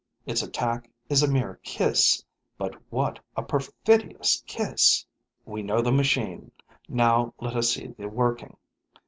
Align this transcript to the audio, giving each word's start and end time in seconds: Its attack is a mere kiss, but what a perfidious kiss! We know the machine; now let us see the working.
Its 0.25 0.41
attack 0.41 0.89
is 1.09 1.21
a 1.21 1.27
mere 1.29 1.59
kiss, 1.61 2.25
but 2.57 2.73
what 2.89 3.19
a 3.37 3.43
perfidious 3.43 4.43
kiss! 4.47 5.05
We 5.45 5.61
know 5.61 5.83
the 5.83 5.91
machine; 5.91 6.49
now 6.89 7.35
let 7.39 7.55
us 7.55 7.75
see 7.75 7.85
the 7.89 8.07
working. 8.07 8.57